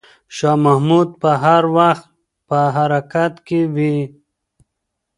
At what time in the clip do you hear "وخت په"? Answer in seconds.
1.77-2.57